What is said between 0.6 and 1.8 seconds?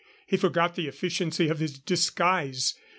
the efficiency of his